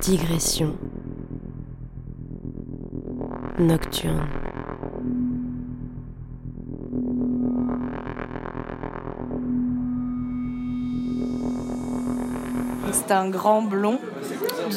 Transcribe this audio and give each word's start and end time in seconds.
Digression 0.00 0.74
nocturne. 3.58 4.26
C'était 12.92 13.12
un 13.12 13.28
grand 13.28 13.62
blond, 13.62 13.98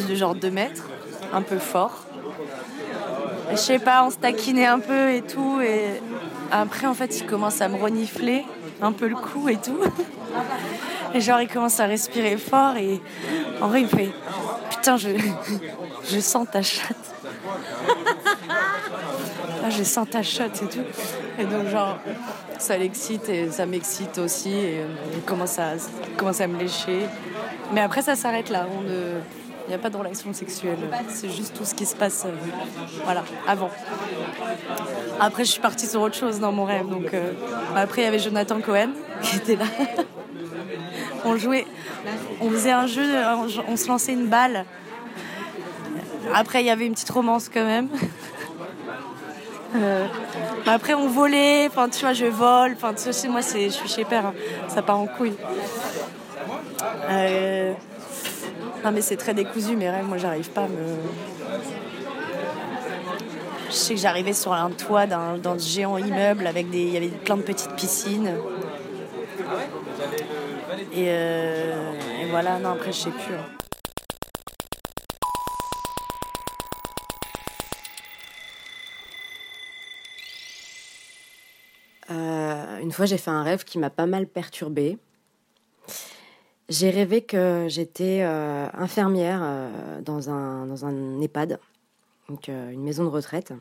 de 0.10 0.16
genre 0.16 0.36
2 0.36 0.50
mètres, 0.50 0.90
un 1.34 1.42
peu 1.42 1.60
fort. 1.60 2.06
Je 3.52 3.58
sais 3.58 3.80
pas, 3.80 4.04
on 4.06 4.10
se 4.10 4.18
taquinait 4.18 4.66
un 4.66 4.80
peu 4.80 5.12
et 5.12 5.22
tout. 5.22 5.62
Et 5.62 6.02
après, 6.52 6.88
en 6.88 6.94
fait, 6.94 7.20
il 7.20 7.26
commence 7.26 7.62
à 7.62 7.70
me 7.70 7.78
renifler 7.78 8.44
un 8.82 8.92
peu 8.92 9.08
le 9.08 9.16
cou 9.16 9.50
et 9.50 9.58
tout. 9.58 9.80
Et 11.14 11.22
genre, 11.22 11.42
il 11.42 11.48
commence 11.48 11.80
à 11.80 11.86
respirer 11.86 12.38
fort 12.38 12.76
et 12.78 13.00
en 13.62 13.68
vrai, 13.68 13.82
il 13.82 13.88
fait 13.88 14.12
Putain, 14.82 14.98
je, 14.98 16.20
sens 16.20 16.48
ta 16.52 16.64
chatte. 16.64 16.98
Ah, 19.64 19.70
je 19.70 19.84
sens 19.84 20.10
ta 20.10 20.24
chatte 20.24 20.64
et 20.64 20.66
tout. 20.66 20.80
Et 21.38 21.44
donc, 21.44 21.68
genre, 21.68 22.00
ça 22.58 22.80
l'excite 22.80 23.30
et 23.30 23.52
ça 23.52 23.68
m'excite 23.68 24.18
aussi. 24.18 24.50
Et 24.50 24.80
euh, 24.80 24.88
il 25.14 25.22
commence 25.22 25.60
à, 25.60 25.74
commence 26.18 26.42
à 26.42 26.48
me 26.48 26.58
lécher. 26.58 27.06
Mais 27.72 27.82
après, 27.82 28.02
ça 28.02 28.16
s'arrête 28.16 28.50
là. 28.50 28.66
Il 28.88 29.70
n'y 29.70 29.76
a 29.76 29.78
pas 29.78 29.92
de 29.92 29.98
relation 29.98 30.34
sexuelle. 30.34 30.80
C'est 31.10 31.30
juste 31.30 31.56
tout 31.56 31.64
ce 31.64 31.76
qui 31.76 31.86
se 31.86 31.96
passe, 31.96 32.26
euh, 32.26 32.32
voilà, 33.04 33.24
avant. 33.48 33.70
Après, 35.20 35.46
je 35.46 35.52
suis 35.52 35.62
partie 35.62 35.86
sur 35.86 36.02
autre 36.02 36.16
chose 36.16 36.40
dans 36.40 36.52
mon 36.52 36.66
rêve. 36.66 36.90
Donc, 36.90 37.14
euh, 37.14 37.34
après, 37.76 38.02
il 38.02 38.06
y 38.06 38.08
avait 38.08 38.18
Jonathan 38.18 38.60
Cohen 38.62 38.94
qui 39.22 39.36
était 39.36 39.58
là. 39.58 39.66
on 41.26 41.38
jouait, 41.38 41.66
on 42.40 42.50
faisait 42.50 42.72
un 42.72 42.88
jeu, 42.88 43.04
on, 43.68 43.76
se 43.78 43.88
lançait 43.88 44.14
une 44.14 44.28
balle. 44.28 44.66
Après, 46.34 46.62
il 46.62 46.68
y 46.68 46.70
avait 46.70 46.86
une 46.86 46.94
petite 46.94 47.10
romance 47.10 47.50
quand 47.50 47.66
même. 47.66 47.90
Euh, 49.76 50.06
après, 50.66 50.94
on 50.94 51.08
volait. 51.08 51.68
Enfin, 51.68 51.88
tu 51.90 52.02
vois, 52.02 52.14
je 52.14 52.26
vole. 52.26 52.74
Enfin, 52.74 52.94
tu 52.94 53.12
sais, 53.14 53.28
moi, 53.28 53.42
je 53.42 53.70
suis 53.70 53.88
chez 53.88 54.06
père. 54.06 54.28
hein. 54.28 54.34
Ça 54.68 54.82
part 54.82 55.00
en 55.00 55.08
couille. 55.08 55.36
Euh, 57.10 57.74
Non, 58.84 58.92
mais 58.92 59.02
c'est 59.02 59.18
très 59.18 59.34
décousu, 59.34 59.76
mes 59.76 59.90
rêves. 59.90 60.06
Moi, 60.06 60.18
j'arrive 60.18 60.50
pas 60.50 60.64
à 60.64 60.68
me. 60.68 60.98
Je 63.70 63.74
sais 63.74 63.94
que 63.94 64.00
j'arrivais 64.02 64.34
sur 64.34 64.52
un 64.52 64.72
toit 64.72 65.06
d'un 65.06 65.58
géant 65.58 65.98
immeuble 65.98 66.48
avec 66.48 66.70
des. 66.70 66.80
Il 66.80 66.94
y 66.94 66.98
avait 66.98 67.08
plein 67.08 67.38
de 67.38 67.42
petites 67.42 67.72
piscines. 67.76 68.34
Et, 70.94 71.06
euh, 71.08 71.94
et 72.22 72.26
voilà, 72.30 72.60
non, 72.60 72.72
après, 72.72 72.92
je 72.92 72.98
sais 72.98 73.12
plus. 73.12 73.34
hein. 73.34 73.46
Euh, 82.10 82.80
une 82.80 82.92
fois, 82.92 83.06
j'ai 83.06 83.18
fait 83.18 83.32
un 83.32 83.42
rêve 83.42 83.64
qui 83.64 83.80
m'a 83.80 83.90
pas 83.90 84.06
mal 84.06 84.28
perturbée. 84.28 84.98
J'ai 86.68 86.90
rêvé 86.90 87.22
que 87.22 87.68
j'étais 87.70 88.24
euh, 88.24 88.68
infirmière 88.74 89.70
dans, 90.04 90.30
un, 90.30 90.66
dans 90.66 90.86
un 90.86 91.22
EHPAD, 91.22 91.58
donc 92.28 92.50
une 92.50 92.84
maison 92.84 93.06
de 93.06 93.10
retraite. 93.10 93.54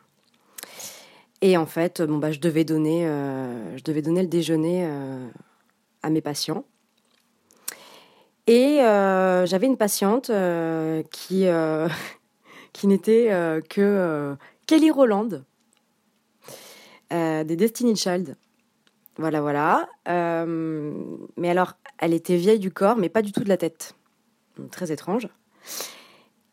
Et 1.42 1.56
en 1.56 1.66
fait, 1.66 2.02
bon, 2.02 2.18
bah, 2.18 2.32
je, 2.32 2.40
devais 2.40 2.64
donner, 2.64 3.02
je 3.76 3.82
devais 3.84 4.02
donner 4.02 4.22
le 4.22 4.28
déjeuner 4.28 4.88
à 6.02 6.10
mes 6.10 6.20
patients. 6.20 6.64
Et 8.50 8.82
euh, 8.82 9.46
j'avais 9.46 9.68
une 9.68 9.76
patiente 9.76 10.28
euh, 10.28 11.04
qui, 11.12 11.46
euh, 11.46 11.88
qui 12.72 12.88
n'était 12.88 13.28
que 13.68 14.34
Kelly 14.66 14.90
Roland, 14.90 15.28
des 17.12 17.56
Destiny 17.56 17.94
Child. 17.94 18.36
Voilà, 19.18 19.40
voilà. 19.40 19.88
Mais 20.04 21.48
alors, 21.48 21.74
elle 21.98 22.12
était 22.12 22.36
vieille 22.36 22.58
du 22.58 22.72
corps, 22.72 22.96
mais 22.96 23.08
pas 23.08 23.22
du 23.22 23.30
tout 23.30 23.44
de 23.44 23.48
la 23.48 23.56
tête. 23.56 23.94
Très 24.72 24.90
étrange. 24.90 25.28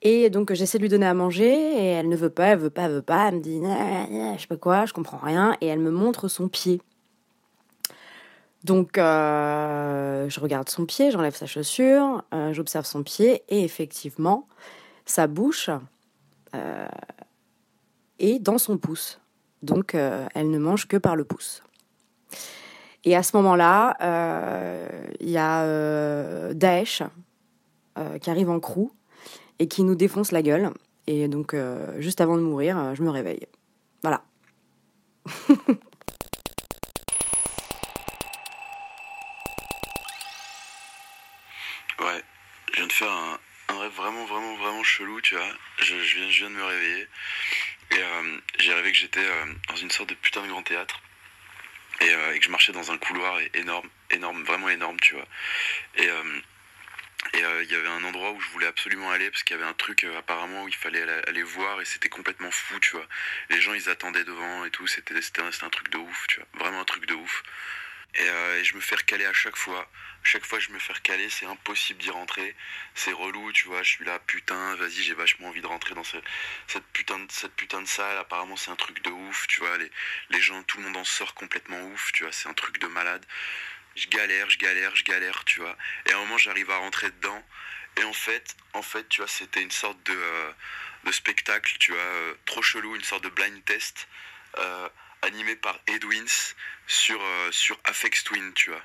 Et 0.03 0.29
donc, 0.29 0.53
j'essaie 0.53 0.77
de 0.77 0.83
lui 0.83 0.89
donner 0.89 1.07
à 1.07 1.15
manger, 1.15 1.51
et 1.51 1.85
elle 1.87 2.09
ne 2.09 2.15
veut 2.15 2.29
pas, 2.29 2.49
elle 2.49 2.59
veut 2.59 2.69
pas, 2.69 2.83
elle 2.83 2.91
veut 2.91 3.01
pas. 3.01 3.29
Elle 3.29 3.37
me 3.37 3.41
dit, 3.41 3.59
Nah, 3.59 4.07
nah, 4.07 4.35
je 4.35 4.41
sais 4.41 4.47
pas 4.47 4.55
quoi, 4.55 4.85
je 4.85 4.93
comprends 4.93 5.17
rien. 5.17 5.57
Et 5.61 5.65
elle 5.65 5.79
me 5.79 5.89
montre 5.89 6.27
son 6.27 6.47
pied. 6.47 6.79
Donc, 8.67 8.97
euh, 8.97 10.27
je 10.27 10.39
regarde 10.41 10.67
son 10.67 10.85
pied, 10.85 11.09
j'enlève 11.09 11.33
sa 11.33 11.45
chaussure, 11.45 12.25
euh, 12.33 12.51
j'observe 12.51 12.85
son 12.85 13.01
pied, 13.01 13.43
et 13.47 13.63
effectivement, 13.63 14.45
sa 15.05 15.27
bouche 15.27 15.69
euh, 16.53 16.87
est 18.19 18.39
dans 18.39 18.57
son 18.57 18.77
pouce. 18.77 19.21
Donc, 19.63 19.95
elle 19.95 20.51
ne 20.51 20.59
mange 20.59 20.87
que 20.87 20.97
par 20.97 21.15
le 21.15 21.23
pouce. 21.23 21.63
Et 23.05 23.15
à 23.15 23.23
ce 23.23 23.37
moment-là, 23.37 23.95
il 25.19 25.29
y 25.29 25.37
a 25.37 26.53
Daesh 26.53 27.01
qui 28.21 28.29
arrive 28.29 28.49
en 28.49 28.59
crew 28.59 28.91
et 29.59 29.67
qui 29.67 29.83
nous 29.83 29.95
défonce 29.95 30.31
la 30.31 30.43
gueule. 30.43 30.69
Et 31.07 31.27
donc, 31.27 31.55
juste 31.97 32.21
avant 32.21 32.35
de 32.35 32.41
mourir, 32.41 32.93
je 32.93 33.01
me 33.01 33.09
réveille. 33.09 33.47
Voilà. 34.03 34.21
Ouais, 41.99 42.23
je 42.71 42.75
viens 42.77 42.87
de 42.87 42.93
faire 42.93 43.11
un, 43.11 43.39
un 43.69 43.79
rêve 43.79 43.91
vraiment, 43.93 44.25
vraiment, 44.25 44.55
vraiment 44.57 44.83
chelou, 44.83 45.19
tu 45.21 45.35
vois. 45.35 45.49
Je, 45.79 45.99
je 45.99 46.17
viens, 46.17 46.29
je 46.29 46.39
viens 46.39 46.49
de 46.49 46.55
me 46.55 46.63
réveiller. 46.63 47.07
Et 47.91 47.99
euh, 47.99 48.37
j'ai 48.59 48.73
rêvé 48.73 48.91
que 48.91 48.97
j'étais 48.97 49.25
euh, 49.25 49.45
dans 49.69 49.75
une 49.75 49.89
sorte 49.91 50.09
de 50.09 50.15
putain 50.15 50.41
de 50.43 50.47
grand 50.47 50.63
théâtre. 50.63 51.01
Et, 52.01 52.09
euh, 52.09 52.37
que 52.37 52.43
je 52.43 52.49
marchais 52.49 52.71
dans 52.71 52.91
un 52.91 52.97
couloir 52.97 53.39
énorme, 53.53 53.89
énorme, 54.11 54.43
vraiment 54.43 54.69
énorme, 54.69 54.99
tu 54.99 55.15
vois. 55.15 55.27
Et 55.95 56.09
et 57.33 57.39
il 57.39 57.71
y 57.71 57.75
avait 57.75 57.87
un 57.87 58.03
endroit 58.05 58.31
où 58.31 58.39
je 58.39 58.47
voulais 58.49 58.67
absolument 58.67 59.11
aller 59.11 59.29
parce 59.29 59.43
qu'il 59.43 59.57
y 59.57 59.59
avait 59.59 59.67
un 59.67 59.73
truc 59.73 60.05
apparemment 60.17 60.63
où 60.63 60.67
il 60.69 60.75
fallait 60.75 61.01
aller, 61.27 61.43
voir 61.43 61.81
et 61.81 61.85
c'était 61.85 62.07
complètement 62.09 62.51
fou, 62.51 62.79
tu 62.79 62.91
vois. 62.91 63.05
Les 63.49 63.59
gens 63.59 63.73
ils 63.73 63.89
attendaient 63.89 64.23
devant 64.23 64.63
et 64.63 64.71
tout, 64.71 64.87
c'était 64.87 65.13
un, 65.41 65.65
un 65.65 65.69
truc 65.69 65.89
de 65.89 65.97
ouf, 65.97 66.25
tu 66.29 66.39
vois. 66.39 66.47
Vraiment 66.65 66.81
un 66.81 66.85
truc 66.85 67.05
de 67.05 67.15
ouf. 67.15 67.43
Et, 68.17 68.29
euh, 68.29 68.59
et 68.59 68.63
je 68.63 68.75
me 68.75 68.81
fais 68.81 68.95
recaler 68.95 69.25
à 69.25 69.33
chaque 69.33 69.55
fois. 69.55 69.89
Chaque 70.23 70.45
fois 70.45 70.59
je 70.59 70.69
me 70.71 70.79
fais 70.79 70.93
recaler, 70.93 71.29
c'est 71.29 71.45
impossible 71.45 71.99
d'y 72.01 72.09
rentrer. 72.09 72.55
C'est 72.95 73.11
relou, 73.11 73.51
tu 73.53 73.67
vois. 73.67 73.83
Je 73.83 73.89
suis 73.91 74.05
là, 74.05 74.19
putain, 74.19 74.75
vas-y, 74.75 75.03
j'ai 75.03 75.13
vachement 75.13 75.47
envie 75.49 75.61
de 75.61 75.67
rentrer 75.67 75.93
dans 75.95 76.03
ce- 76.03 76.17
cette, 76.67 76.85
putain 76.87 77.19
de, 77.19 77.85
salle. 77.87 78.17
Apparemment, 78.17 78.55
c'est 78.57 78.71
un 78.71 78.75
truc 78.75 79.01
de 79.03 79.09
ouf, 79.11 79.47
tu 79.47 79.59
vois. 79.61 79.77
Les, 80.29 80.41
gens, 80.41 80.61
tout 80.63 80.77
le 80.77 80.83
monde 80.85 80.97
en 80.97 81.03
sort 81.03 81.33
complètement 81.35 81.79
ouf, 81.87 82.11
tu 82.13 82.23
vois. 82.23 82.31
C'est 82.31 82.49
un 82.49 82.53
truc 82.53 82.79
de 82.79 82.87
malade. 82.87 83.25
Je 83.95 84.07
galère, 84.07 84.49
je 84.49 84.57
galère, 84.59 84.95
je 84.95 85.03
galère, 85.03 85.43
tu 85.45 85.59
vois. 85.61 85.77
Et 86.07 86.11
à 86.13 86.17
un 86.17 86.19
moment, 86.21 86.37
j'arrive 86.37 86.71
à 86.71 86.77
rentrer 86.77 87.09
dedans. 87.11 87.43
Et 87.97 88.03
en 88.03 88.13
fait, 88.13 88.55
en 88.73 88.81
fait, 88.81 89.07
tu 89.09 89.21
vois, 89.21 89.27
c'était 89.27 89.61
une 89.61 89.71
sorte 89.71 90.01
de, 90.03 90.13
euh, 90.15 90.51
spectacle, 91.11 91.77
tu 91.79 91.93
vois, 91.93 92.01
euh, 92.01 92.33
trop 92.45 92.61
chelou, 92.61 92.95
une 92.95 93.03
sorte 93.03 93.23
de 93.23 93.29
blind 93.29 93.63
test 93.65 94.07
animé 95.21 95.55
par 95.55 95.79
Edwins 95.87 96.53
sur, 96.87 97.21
euh, 97.21 97.51
sur 97.51 97.79
Afex 97.83 98.23
Twin, 98.23 98.53
tu 98.53 98.69
vois. 98.69 98.83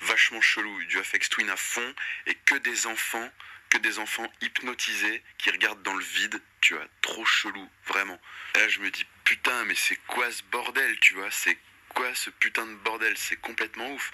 Vachement 0.00 0.40
chelou, 0.40 0.84
du 0.84 0.98
Afex 0.98 1.28
Twin 1.28 1.50
à 1.50 1.56
fond 1.56 1.94
et 2.26 2.34
que 2.34 2.54
des 2.56 2.86
enfants, 2.86 3.30
que 3.68 3.78
des 3.78 3.98
enfants 3.98 4.30
hypnotisés 4.40 5.22
qui 5.38 5.50
regardent 5.50 5.82
dans 5.82 5.94
le 5.94 6.04
vide, 6.04 6.40
tu 6.60 6.74
vois. 6.74 6.86
Trop 7.02 7.24
chelou, 7.24 7.68
vraiment. 7.86 8.20
Là, 8.54 8.68
je 8.68 8.80
me 8.80 8.90
dis, 8.90 9.06
putain, 9.24 9.64
mais 9.64 9.74
c'est 9.74 9.96
quoi 10.06 10.30
ce 10.30 10.42
bordel, 10.44 10.98
tu 11.00 11.14
vois? 11.14 11.30
C'est 11.30 11.58
quoi 11.90 12.14
ce 12.14 12.30
putain 12.30 12.66
de 12.66 12.74
bordel? 12.74 13.16
C'est 13.16 13.36
complètement 13.36 13.92
ouf, 13.92 14.10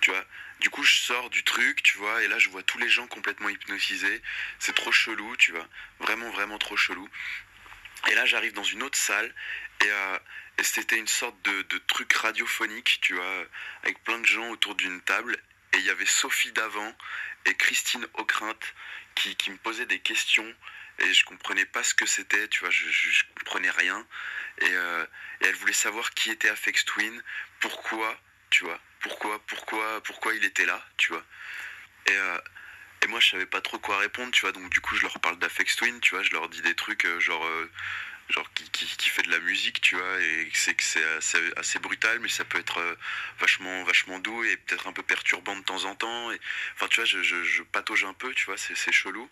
tu 0.00 0.10
vois. 0.10 0.24
Du 0.60 0.68
coup, 0.68 0.82
je 0.82 0.94
sors 0.94 1.30
du 1.30 1.42
truc, 1.42 1.82
tu 1.82 1.96
vois, 1.96 2.22
et 2.22 2.28
là, 2.28 2.38
je 2.38 2.50
vois 2.50 2.62
tous 2.62 2.78
les 2.78 2.88
gens 2.88 3.06
complètement 3.06 3.48
hypnotisés. 3.48 4.20
C'est 4.58 4.74
trop 4.74 4.92
chelou, 4.92 5.36
tu 5.36 5.52
vois. 5.52 5.66
Vraiment, 6.00 6.30
vraiment 6.30 6.58
trop 6.58 6.76
chelou. 6.76 7.08
Et 8.08 8.14
là, 8.14 8.24
j'arrive 8.26 8.52
dans 8.52 8.64
une 8.64 8.82
autre 8.82 8.98
salle, 8.98 9.32
et, 9.82 9.90
euh, 9.90 10.18
c'était 10.62 10.98
une 10.98 11.08
sorte 11.08 11.40
de, 11.42 11.78
truc 11.86 12.12
radiophonique, 12.12 12.98
tu 13.00 13.14
vois, 13.14 13.46
avec 13.82 14.02
plein 14.04 14.18
de 14.18 14.26
gens 14.26 14.48
autour 14.50 14.74
d'une 14.74 15.00
table. 15.02 15.38
Et 15.72 15.78
il 15.78 15.84
y 15.84 15.90
avait 15.90 16.06
Sophie 16.06 16.52
Davant 16.52 16.94
et 17.46 17.54
Christine 17.54 18.06
Ockrent 18.14 18.58
qui, 19.14 19.36
qui 19.36 19.50
me 19.50 19.56
posaient 19.56 19.86
des 19.86 20.00
questions. 20.00 20.54
Et 20.98 21.14
je 21.14 21.24
comprenais 21.24 21.64
pas 21.64 21.82
ce 21.82 21.94
que 21.94 22.04
c'était, 22.04 22.46
tu 22.48 22.60
vois, 22.60 22.70
je, 22.70 22.84
je, 22.90 23.10
je 23.10 23.24
comprenais 23.38 23.70
rien. 23.70 24.06
Et, 24.58 24.68
euh, 24.70 25.06
et 25.40 25.46
elle 25.46 25.54
voulait 25.54 25.72
savoir 25.72 26.10
qui 26.12 26.30
était 26.30 26.50
Afex 26.50 26.84
Twin, 26.84 27.22
pourquoi, 27.60 28.20
tu 28.50 28.64
vois, 28.64 28.78
pourquoi, 29.00 29.38
pourquoi, 29.46 30.02
pourquoi 30.02 30.34
il 30.34 30.44
était 30.44 30.66
là, 30.66 30.84
tu 30.98 31.12
vois. 31.12 31.24
Et, 32.06 32.12
euh, 32.12 32.38
et 33.02 33.06
moi, 33.06 33.20
je 33.20 33.30
savais 33.30 33.46
pas 33.46 33.60
trop 33.60 33.78
quoi 33.78 33.98
répondre, 33.98 34.30
tu 34.32 34.42
vois, 34.42 34.52
donc 34.52 34.70
du 34.70 34.80
coup, 34.80 34.94
je 34.96 35.02
leur 35.02 35.18
parle 35.20 35.38
d'Afex 35.38 35.76
Twin, 35.76 36.00
tu 36.00 36.14
vois, 36.14 36.22
je 36.22 36.30
leur 36.32 36.48
dis 36.48 36.60
des 36.62 36.74
trucs 36.74 37.04
euh, 37.06 37.20
genre. 37.20 37.44
euh, 37.44 37.70
genre 38.28 38.48
qui, 38.54 38.70
qui, 38.70 39.08
fait 39.10 39.22
de 39.22 39.30
la 39.30 39.40
musique, 39.40 39.80
tu 39.80 39.96
vois, 39.96 40.20
et 40.20 40.48
c'est 40.54 40.74
que 40.74 40.84
c'est 40.84 41.02
assez, 41.56 41.78
brutal, 41.80 42.20
mais 42.20 42.28
ça 42.28 42.44
peut 42.44 42.58
être 42.58 42.78
euh, 42.78 42.94
vachement, 43.40 43.82
vachement 43.84 44.20
doux 44.20 44.44
et 44.44 44.56
peut-être 44.56 44.86
un 44.86 44.92
peu 44.92 45.02
perturbant 45.02 45.56
de 45.56 45.62
temps 45.64 45.84
en 45.84 45.96
temps. 45.96 46.30
Enfin, 46.76 46.86
tu 46.88 46.96
vois, 47.00 47.04
je, 47.06 47.22
je, 47.22 47.42
je 47.42 47.62
patauge 47.64 48.04
un 48.04 48.14
peu, 48.14 48.32
tu 48.34 48.44
vois, 48.46 48.56
c'est 48.56 48.92
chelou. 48.92 49.28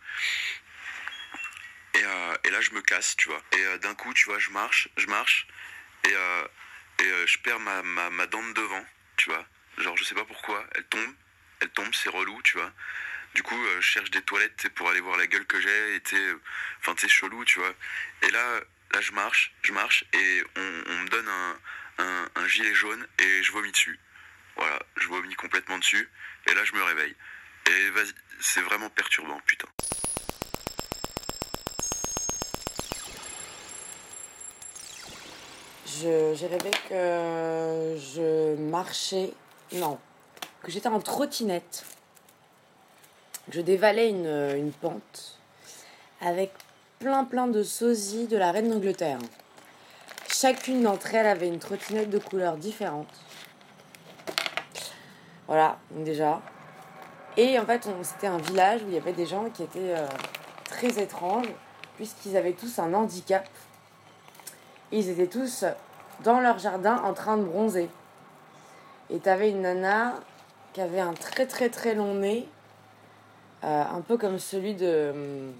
Et, 1.94 2.02
et 2.44 2.50
là, 2.50 2.60
je 2.60 2.70
me 2.72 2.82
casse, 2.82 3.16
tu 3.16 3.28
vois. 3.28 3.42
Et 3.52 3.78
d'un 3.78 3.94
coup, 3.94 4.12
tu 4.14 4.24
vois, 4.26 4.38
je 4.38 4.50
marche, 4.50 4.88
je 4.96 5.06
marche. 5.06 5.46
Et, 6.04 6.12
et 7.04 7.26
je 7.26 7.38
perds 7.38 7.60
ma, 7.60 7.82
ma, 7.82 8.10
ma 8.10 8.26
dent 8.26 8.42
de 8.42 8.52
devant, 8.52 8.84
tu 9.16 9.30
vois. 9.30 9.44
Genre, 9.78 9.96
je 9.96 10.04
sais 10.04 10.14
pas 10.14 10.24
pourquoi. 10.24 10.64
Elle 10.74 10.84
tombe. 10.84 11.14
Elle 11.60 11.70
tombe, 11.70 11.92
c'est 11.94 12.08
relou, 12.08 12.40
tu 12.42 12.56
vois. 12.58 12.72
Du 13.34 13.42
coup, 13.42 13.56
euh, 13.56 13.80
je 13.80 13.86
cherche 13.86 14.10
des 14.10 14.22
toilettes 14.22 14.68
pour 14.74 14.88
aller 14.88 15.00
voir 15.00 15.16
la 15.16 15.26
gueule 15.26 15.46
que 15.46 15.60
j'ai. 15.60 15.96
Et 15.96 16.02
euh, 16.14 16.40
enfin, 16.80 16.94
tu 16.94 17.02
sais, 17.02 17.08
chelou, 17.08 17.44
tu 17.44 17.58
vois. 17.58 17.72
Et 18.22 18.30
là, 18.30 18.60
là, 18.92 19.00
je 19.00 19.12
marche, 19.12 19.54
je 19.62 19.72
marche. 19.72 20.04
Et 20.12 20.42
on, 20.56 20.60
me 20.60 21.08
donne 21.08 21.28
un, 21.28 21.58
un, 21.98 22.28
un 22.34 22.48
gilet 22.48 22.74
jaune 22.74 23.06
et 23.18 23.42
je 23.42 23.52
vomis 23.52 23.72
dessus. 23.72 23.98
Voilà, 24.56 24.78
je 24.96 25.06
vomis 25.08 25.34
complètement 25.34 25.78
dessus. 25.78 26.08
Et 26.46 26.54
là, 26.54 26.64
je 26.64 26.72
me 26.72 26.82
réveille. 26.82 27.14
Et 27.66 27.90
vas-y, 27.90 28.12
c'est 28.40 28.62
vraiment 28.62 28.90
perturbant, 28.90 29.40
putain. 29.46 29.68
J'ai 36.00 36.46
rêvé 36.46 36.70
que 36.88 37.96
je 37.98 38.54
marchais. 38.56 39.32
Non. 39.72 39.98
Que 40.62 40.70
j'étais 40.70 40.88
en 40.88 41.00
trottinette. 41.00 41.84
Je 43.50 43.60
dévalais 43.60 44.10
une, 44.10 44.26
une 44.56 44.72
pente 44.72 45.38
avec 46.20 46.52
plein 46.98 47.24
plein 47.24 47.46
de 47.46 47.62
sosies 47.62 48.26
de 48.26 48.36
la 48.36 48.52
reine 48.52 48.70
d'Angleterre. 48.70 49.18
Chacune 50.28 50.82
d'entre 50.82 51.14
elles 51.14 51.26
avait 51.26 51.48
une 51.48 51.58
trottinette 51.58 52.10
de 52.10 52.18
couleurs 52.18 52.56
différentes. 52.56 53.08
Voilà, 55.46 55.78
donc 55.90 56.04
déjà. 56.04 56.40
Et 57.36 57.58
en 57.58 57.64
fait, 57.64 57.88
c'était 58.02 58.26
un 58.26 58.38
village 58.38 58.82
où 58.82 58.88
il 58.88 58.94
y 58.94 58.98
avait 58.98 59.12
des 59.12 59.26
gens 59.26 59.48
qui 59.48 59.62
étaient 59.62 59.96
euh, 59.96 60.06
très 60.64 61.00
étranges, 61.00 61.48
puisqu'ils 61.96 62.36
avaient 62.36 62.52
tous 62.52 62.78
un 62.78 62.92
handicap. 62.92 63.48
Ils 64.92 65.08
étaient 65.08 65.26
tous 65.26 65.64
dans 66.22 66.40
leur 66.40 66.58
jardin 66.58 66.96
en 67.04 67.14
train 67.14 67.36
de 67.36 67.44
bronzer. 67.44 67.88
Et 69.08 69.20
t'avais 69.20 69.50
une 69.50 69.62
nana 69.62 70.14
qui 70.72 70.80
avait 70.80 71.00
un 71.00 71.14
très 71.14 71.46
très 71.46 71.70
très 71.70 71.94
long 71.94 72.14
nez, 72.14 72.46
euh, 73.64 73.84
un 73.84 74.00
peu 74.00 74.16
comme 74.16 74.38
celui 74.38 74.74
de, 74.74 75.50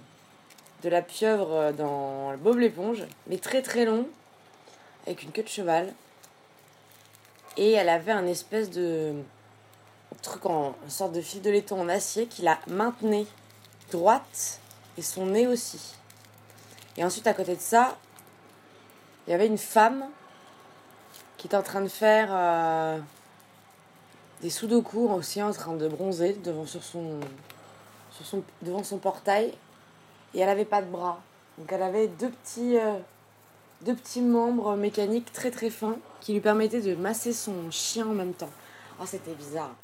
la 0.83 1.01
pieuvre 1.01 1.73
dans 1.73 2.35
Bob 2.37 2.57
l'éponge, 2.57 3.03
mais 3.27 3.37
très 3.37 3.61
très 3.61 3.85
long, 3.85 4.07
avec 5.05 5.23
une 5.23 5.31
queue 5.31 5.43
de 5.43 5.47
cheval. 5.49 5.93
Et 7.57 7.71
elle 7.71 7.89
avait 7.89 8.11
un 8.11 8.25
espèce 8.25 8.69
de 8.69 9.15
truc 10.21 10.45
en 10.45 10.75
une 10.83 10.89
sorte 10.89 11.13
de 11.13 11.21
fil 11.21 11.41
de 11.41 11.49
laiton 11.49 11.81
en 11.81 11.89
acier 11.89 12.27
qui 12.27 12.41
la 12.41 12.57
maintenait 12.67 13.25
droite 13.91 14.59
et 14.97 15.01
son 15.01 15.27
nez 15.27 15.47
aussi. 15.47 15.95
Et 16.97 17.03
ensuite 17.03 17.27
à 17.27 17.33
côté 17.33 17.55
de 17.55 17.61
ça, 17.61 17.97
il 19.27 19.31
y 19.31 19.33
avait 19.33 19.47
une 19.47 19.57
femme 19.57 20.05
qui 21.37 21.47
était 21.47 21.55
en 21.55 21.63
train 21.63 21.81
de 21.81 21.87
faire 21.87 22.29
euh, 22.31 22.99
des 24.41 24.49
sudoku 24.49 25.07
aussi 25.09 25.41
en 25.41 25.51
train 25.51 25.75
de 25.75 25.87
bronzer 25.87 26.33
devant, 26.43 26.65
sur 26.65 26.83
son, 26.83 27.19
devant 28.61 28.83
son 28.83 28.97
portail. 28.97 29.53
Et 30.33 30.39
elle 30.39 30.49
avait 30.49 30.65
pas 30.65 30.81
de 30.81 30.87
bras. 30.87 31.21
Donc 31.57 31.71
elle 31.71 31.83
avait 31.83 32.07
deux 32.07 32.29
petits, 32.29 32.77
euh, 32.77 32.97
deux 33.81 33.95
petits 33.95 34.21
membres 34.21 34.75
mécaniques 34.75 35.31
très 35.33 35.51
très 35.51 35.69
fins 35.69 35.97
qui 36.21 36.33
lui 36.33 36.39
permettaient 36.39 36.81
de 36.81 36.95
masser 36.95 37.33
son 37.33 37.71
chien 37.71 38.07
en 38.07 38.13
même 38.13 38.33
temps. 38.33 38.51
Oh, 39.01 39.05
c'était 39.05 39.33
bizarre. 39.33 39.75